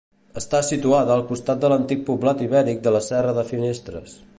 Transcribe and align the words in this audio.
Està 0.39 0.61
situada 0.69 1.13
al 1.17 1.21
costat 1.33 1.61
de 1.65 1.71
l'antic 1.75 2.03
poblat 2.09 2.43
ibèric 2.49 2.83
de 2.89 2.97
la 2.99 3.07
Serra 3.13 3.41
de 3.41 3.47
Finestres. 3.53 4.23